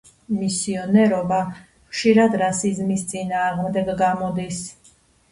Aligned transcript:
მისიონერობა 0.35 1.35
ხშირად 1.91 2.37
რასიზმის 2.41 3.03
წინააღნდეგ 3.11 3.91
გამოდის. 4.01 4.63